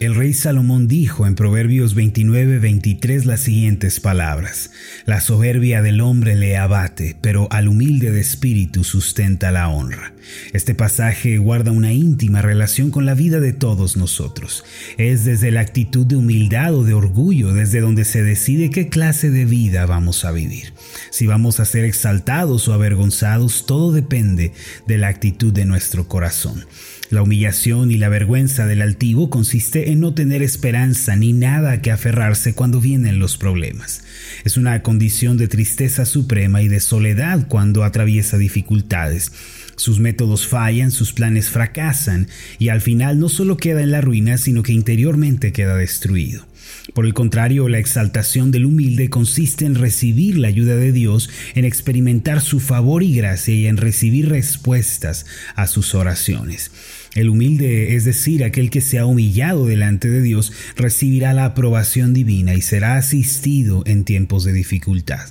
[0.00, 4.70] El rey Salomón dijo en Proverbios 29-23 las siguientes palabras,
[5.06, 10.12] La soberbia del hombre le abate, pero al humilde de espíritu sustenta la honra.
[10.52, 14.64] Este pasaje guarda una íntima relación con la vida de todos nosotros.
[14.98, 19.30] Es desde la actitud de humildad o de orgullo desde donde se decide qué clase
[19.30, 20.72] de vida vamos a vivir.
[21.10, 24.52] Si vamos a ser exaltados o avergonzados, todo depende
[24.88, 26.64] de la actitud de nuestro corazón.
[27.10, 31.90] La humillación y la vergüenza del altivo consiste en no tener esperanza ni nada que
[31.90, 34.02] aferrarse cuando vienen los problemas.
[34.44, 39.32] Es una condición de tristeza suprema y de soledad cuando atraviesa dificultades.
[39.76, 42.28] Sus métodos fallan, sus planes fracasan
[42.58, 46.46] y al final no solo queda en la ruina, sino que interiormente queda destruido.
[46.92, 51.64] Por el contrario, la exaltación del humilde consiste en recibir la ayuda de Dios, en
[51.64, 56.70] experimentar su favor y gracia y en recibir respuestas a sus oraciones.
[57.14, 62.12] El humilde, es decir, aquel que se ha humillado delante de Dios, recibirá la aprobación
[62.12, 65.28] divina y será asistido en tiempos de dificultad.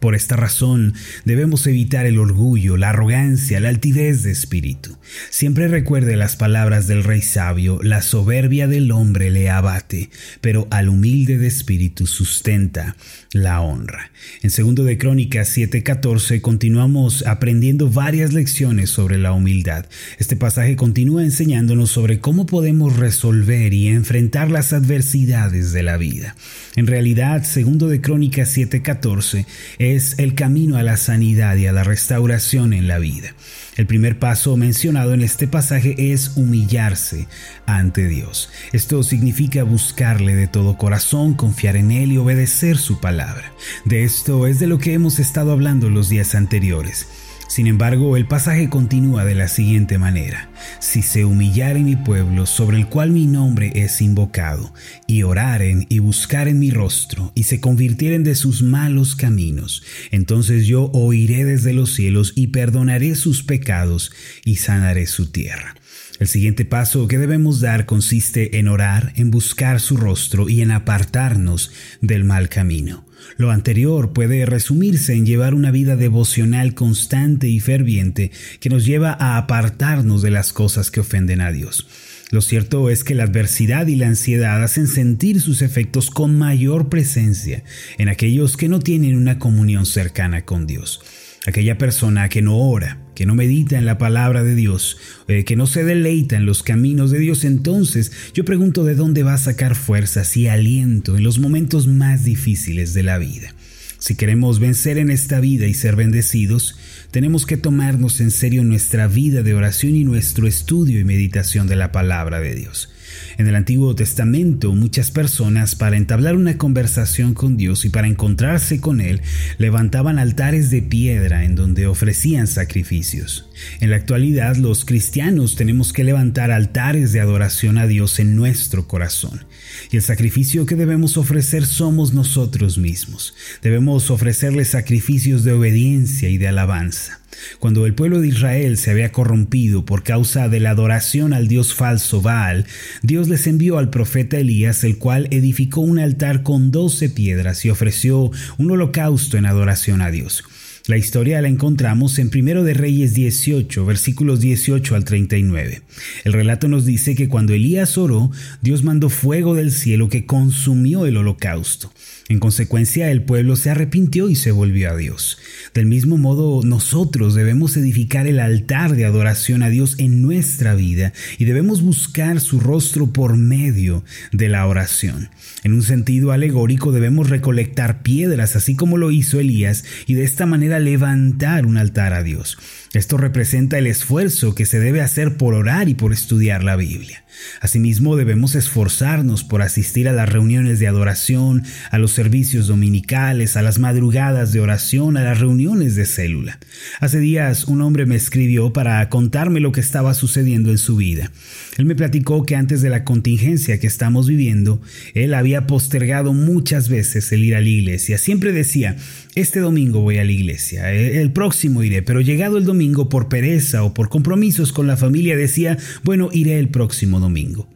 [0.00, 4.96] Por esta razón debemos evitar el orgullo, la arrogancia, la altivez de espíritu.
[5.30, 10.88] Siempre recuerde las palabras del rey sabio, la soberbia del hombre le abate, pero al
[10.88, 12.96] humilde de espíritu sustenta
[13.32, 14.10] la honra.
[14.42, 19.86] En segundo de Crónicas 7:14 continuamos aprendiendo varias lecciones sobre la humildad.
[20.18, 26.36] Este pasaje continúa enseñándonos sobre cómo podemos resolver y enfrentar las adversidades de la vida.
[26.76, 29.46] En realidad, segundo de Crónicas 7:14
[29.82, 33.34] es el camino a la sanidad y a la restauración en la vida.
[33.76, 37.26] El primer paso mencionado en este pasaje es humillarse
[37.66, 38.50] ante Dios.
[38.72, 43.52] Esto significa buscarle de todo corazón, confiar en Él y obedecer su palabra.
[43.84, 47.08] De esto es de lo que hemos estado hablando los días anteriores.
[47.52, 50.48] Sin embargo, el pasaje continúa de la siguiente manera.
[50.80, 54.72] Si se humillare mi pueblo, sobre el cual mi nombre es invocado,
[55.06, 60.90] y oraren y buscaren mi rostro, y se convirtieren de sus malos caminos, entonces yo
[60.94, 64.12] oiré desde los cielos y perdonaré sus pecados
[64.46, 65.74] y sanaré su tierra.
[66.20, 70.70] El siguiente paso que debemos dar consiste en orar, en buscar su rostro y en
[70.70, 73.04] apartarnos del mal camino.
[73.36, 79.16] Lo anterior puede resumirse en llevar una vida devocional constante y ferviente que nos lleva
[79.18, 81.86] a apartarnos de las cosas que ofenden a Dios.
[82.30, 86.88] Lo cierto es que la adversidad y la ansiedad hacen sentir sus efectos con mayor
[86.88, 87.62] presencia
[87.98, 91.02] en aquellos que no tienen una comunión cercana con Dios.
[91.46, 94.96] Aquella persona que no ora, que no medita en la palabra de Dios,
[95.28, 99.22] eh, que no se deleita en los caminos de Dios, entonces yo pregunto de dónde
[99.22, 103.54] va a sacar fuerzas y aliento en los momentos más difíciles de la vida.
[103.98, 106.76] Si queremos vencer en esta vida y ser bendecidos,
[107.12, 111.76] tenemos que tomarnos en serio nuestra vida de oración y nuestro estudio y meditación de
[111.76, 112.88] la palabra de Dios.
[113.36, 118.80] En el Antiguo Testamento, muchas personas para entablar una conversación con Dios y para encontrarse
[118.80, 119.20] con Él,
[119.58, 123.46] levantaban altares de piedra en donde ofrecían sacrificios.
[123.80, 128.88] En la actualidad, los cristianos tenemos que levantar altares de adoración a Dios en nuestro
[128.88, 129.44] corazón.
[129.90, 133.34] Y el sacrificio que debemos ofrecer somos nosotros mismos.
[133.62, 137.20] Debemos ofrecerle sacrificios de obediencia y de alabanza.
[137.58, 141.74] Cuando el pueblo de Israel se había corrompido por causa de la adoración al dios
[141.74, 142.66] falso Baal,
[143.02, 147.70] Dios les envió al profeta Elías, el cual edificó un altar con doce piedras y
[147.70, 150.44] ofreció un holocausto en adoración a Dios.
[150.86, 155.82] La historia la encontramos en 1 de Reyes 18, versículos 18 al 39.
[156.24, 158.32] El relato nos dice que cuando Elías oró,
[158.62, 161.92] Dios mandó fuego del cielo que consumió el holocausto.
[162.28, 165.38] En consecuencia, el pueblo se arrepintió y se volvió a Dios.
[165.74, 171.12] Del mismo modo, nosotros debemos edificar el altar de adoración a Dios en nuestra vida
[171.38, 174.02] y debemos buscar su rostro por medio
[174.32, 175.30] de la oración.
[175.62, 180.46] En un sentido alegórico debemos recolectar piedras, así como lo hizo Elías, y de esta
[180.46, 182.58] manera levantar un altar a Dios.
[182.94, 187.24] Esto representa el esfuerzo que se debe hacer por orar y por estudiar la Biblia.
[187.60, 193.62] Asimismo, debemos esforzarnos por asistir a las reuniones de adoración, a los servicios dominicales, a
[193.62, 196.58] las madrugadas de oración, a las reuniones de célula.
[197.00, 201.30] Hace días un hombre me escribió para contarme lo que estaba sucediendo en su vida.
[201.78, 204.82] Él me platicó que antes de la contingencia que estamos viviendo,
[205.14, 208.18] él había postergado muchas veces el ir a la iglesia.
[208.18, 208.96] Siempre decía,
[209.34, 213.84] este domingo voy a la iglesia, el próximo iré, pero llegado el domingo por pereza
[213.84, 217.68] o por compromisos con la familia decía, bueno, iré el próximo domingo.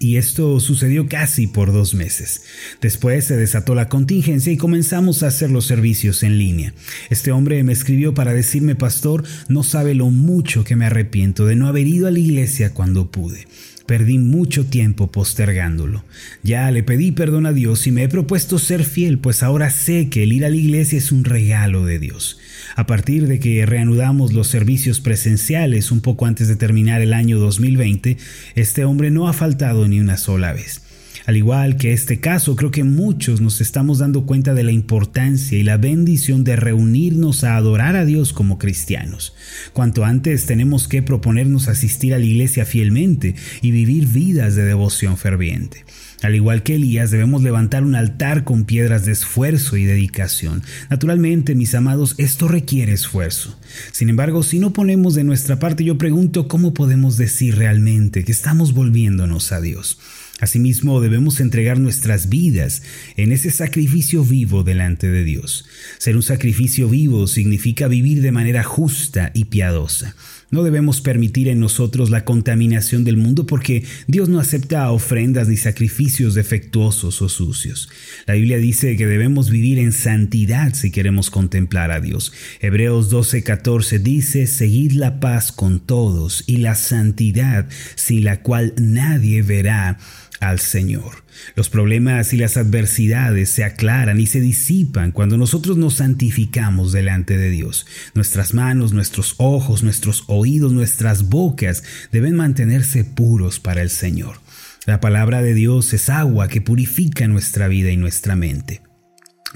[0.00, 2.42] Y esto sucedió casi por dos meses.
[2.80, 6.74] Después se desató la contingencia y comenzamos a hacer los servicios en línea.
[7.08, 11.54] Este hombre me escribió para decirme, pastor, no sabe lo mucho que me arrepiento de
[11.54, 13.46] no haber ido a la iglesia cuando pude.
[13.86, 16.04] Perdí mucho tiempo postergándolo.
[16.42, 20.08] Ya le pedí perdón a Dios y me he propuesto ser fiel, pues ahora sé
[20.08, 22.38] que el ir a la iglesia es un regalo de Dios.
[22.74, 27.38] A partir de que reanudamos los servicios presenciales un poco antes de terminar el año
[27.38, 28.16] 2020,
[28.56, 30.82] este hombre no ha faltado ni una sola vez.
[31.24, 35.58] Al igual que este caso, creo que muchos nos estamos dando cuenta de la importancia
[35.58, 39.34] y la bendición de reunirnos a adorar a Dios como cristianos.
[39.72, 45.16] Cuanto antes tenemos que proponernos asistir a la iglesia fielmente y vivir vidas de devoción
[45.16, 45.84] ferviente.
[46.22, 50.62] Al igual que Elías, debemos levantar un altar con piedras de esfuerzo y dedicación.
[50.88, 53.58] Naturalmente, mis amados, esto requiere esfuerzo.
[53.92, 58.32] Sin embargo, si no ponemos de nuestra parte, yo pregunto cómo podemos decir realmente que
[58.32, 59.98] estamos volviéndonos a Dios.
[60.38, 62.82] Asimismo, debemos entregar nuestras vidas
[63.16, 65.64] en ese sacrificio vivo delante de Dios.
[65.96, 70.14] Ser un sacrificio vivo significa vivir de manera justa y piadosa.
[70.48, 75.56] No debemos permitir en nosotros la contaminación del mundo porque Dios no acepta ofrendas ni
[75.56, 77.88] sacrificios defectuosos o sucios.
[78.26, 82.32] La Biblia dice que debemos vivir en santidad si queremos contemplar a Dios.
[82.60, 87.66] Hebreos 12:14 dice, Seguid la paz con todos y la santidad
[87.96, 89.98] sin la cual nadie verá
[90.40, 91.24] al Señor.
[91.54, 97.36] Los problemas y las adversidades se aclaran y se disipan cuando nosotros nos santificamos delante
[97.36, 97.86] de Dios.
[98.14, 104.40] Nuestras manos, nuestros ojos, nuestros oídos, nuestras bocas deben mantenerse puros para el Señor.
[104.86, 108.82] La palabra de Dios es agua que purifica nuestra vida y nuestra mente.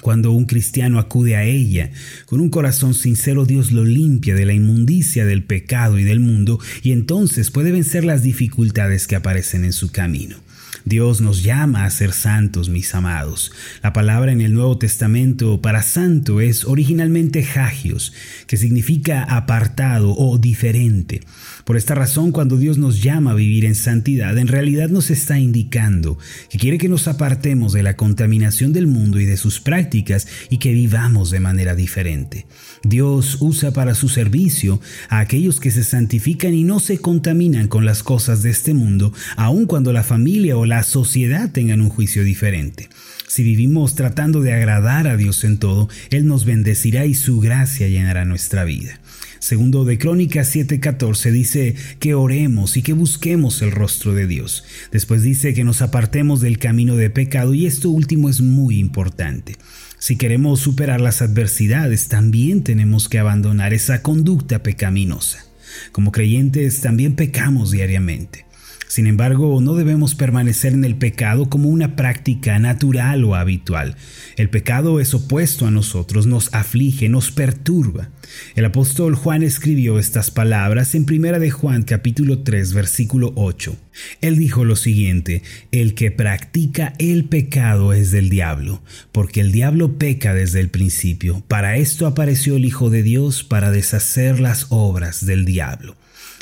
[0.00, 1.90] Cuando un cristiano acude a ella
[2.26, 6.58] con un corazón sincero, Dios lo limpia de la inmundicia del pecado y del mundo
[6.82, 10.36] y entonces puede vencer las dificultades que aparecen en su camino.
[10.84, 13.52] Dios nos llama a ser santos, mis amados.
[13.82, 18.12] La palabra en el Nuevo Testamento para santo es originalmente hagios,
[18.46, 21.20] que significa apartado o diferente.
[21.64, 25.38] Por esta razón, cuando Dios nos llama a vivir en santidad, en realidad nos está
[25.38, 26.18] indicando
[26.48, 30.58] que quiere que nos apartemos de la contaminación del mundo y de sus prácticas y
[30.58, 32.46] que vivamos de manera diferente.
[32.82, 37.84] Dios usa para su servicio a aquellos que se santifican y no se contaminan con
[37.84, 42.22] las cosas de este mundo, aun cuando la familia o la sociedad tengan un juicio
[42.22, 42.90] diferente.
[43.26, 47.88] Si vivimos tratando de agradar a Dios en todo, Él nos bendecirá y su gracia
[47.88, 49.00] llenará nuestra vida.
[49.38, 54.64] Segundo de Crónicas 7:14 dice que oremos y que busquemos el rostro de Dios.
[54.92, 59.56] Después dice que nos apartemos del camino de pecado y esto último es muy importante.
[59.98, 65.46] Si queremos superar las adversidades, también tenemos que abandonar esa conducta pecaminosa.
[65.92, 68.49] Como creyentes también pecamos diariamente.
[68.90, 73.94] Sin embargo, no debemos permanecer en el pecado como una práctica natural o habitual.
[74.36, 78.08] El pecado es opuesto a nosotros, nos aflige, nos perturba.
[78.56, 83.76] El apóstol Juan escribió estas palabras en 1 de Juan capítulo 3 versículo 8.
[84.22, 88.82] Él dijo lo siguiente, el que practica el pecado es del diablo,
[89.12, 91.44] porque el diablo peca desde el principio.
[91.46, 95.94] Para esto apareció el Hijo de Dios para deshacer las obras del diablo.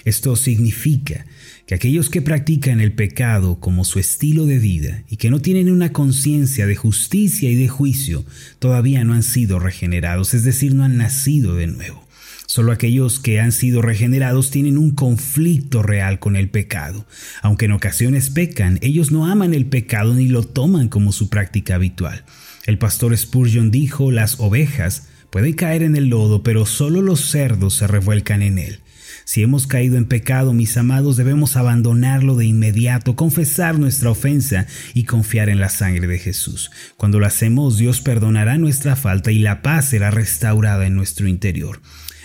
[0.06, 1.26] Esto significa
[1.68, 5.70] que aquellos que practican el pecado como su estilo de vida y que no tienen
[5.70, 8.24] una conciencia de justicia y de juicio
[8.58, 12.08] todavía no han sido regenerados, es decir, no han nacido de nuevo.
[12.46, 17.04] Solo aquellos que han sido regenerados tienen un conflicto real con el pecado.
[17.42, 21.74] Aunque en ocasiones pecan, ellos no aman el pecado ni lo toman como su práctica
[21.74, 22.24] habitual.
[22.64, 27.74] El pastor Spurgeon dijo, las ovejas pueden caer en el lodo, pero solo los cerdos
[27.74, 28.80] se revuelcan en él.
[29.28, 35.04] Si hemos caído en pecado, mis amados, debemos abandonarlo de inmediato, confesar nuestra ofensa y
[35.04, 36.70] confiar en la sangre de Jesús.
[36.96, 41.82] Cuando lo hacemos, Dios perdonará nuestra falta y la paz será restaurada en nuestro interior.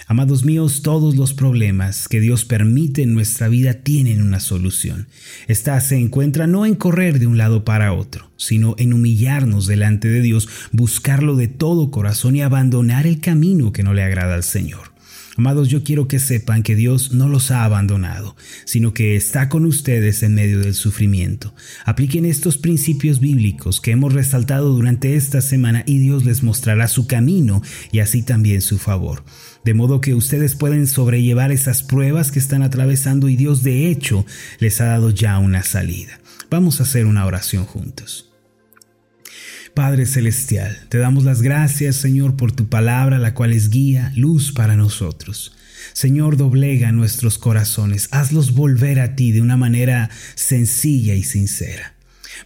[0.08, 5.10] Amados míos, todos los problemas que Dios permite en nuestra vida tienen una solución.
[5.50, 10.08] Esta se encuentra no en correr de un lado para otro, sino en humillarnos delante
[10.08, 14.44] de Dios, buscarlo de todo corazón y abandonar el camino que no le agrada al
[14.44, 14.93] Señor.
[15.36, 18.36] Amados, yo quiero que sepan que Dios no los ha abandonado,
[18.66, 21.56] sino que está con ustedes en medio del sufrimiento.
[21.86, 27.08] Apliquen estos principios bíblicos que hemos resaltado durante esta semana y Dios les mostrará su
[27.08, 29.24] camino y así también su favor.
[29.66, 34.28] De modo que ustedes pueden sobrellevar esas pruebas que están atravesando y Dios de hecho
[34.60, 36.20] les ha dado ya una salida.
[36.52, 38.33] Vamos a hacer una oración juntos.
[39.74, 44.52] Padre Celestial, te damos las gracias, Señor, por tu palabra, la cual es guía, luz
[44.52, 45.56] para nosotros.
[45.94, 51.96] Señor, doblega nuestros corazones, hazlos volver a ti de una manera sencilla y sincera.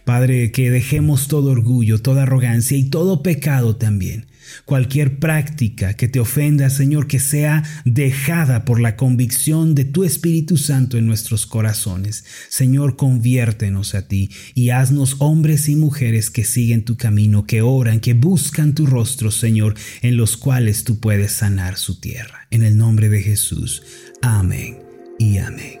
[0.04, 4.26] Padre, que dejemos todo orgullo, toda arrogancia y todo pecado también
[4.64, 10.56] Cualquier práctica que te ofenda, Señor, que sea dejada por la convicción de tu Espíritu
[10.56, 12.24] Santo en nuestros corazones.
[12.48, 18.00] Señor, conviértenos a ti y haznos hombres y mujeres que siguen tu camino, que oran,
[18.00, 22.46] que buscan tu rostro, Señor, en los cuales tú puedes sanar su tierra.
[22.50, 23.82] En el nombre de Jesús.
[24.22, 24.78] Amén
[25.18, 25.80] y amén.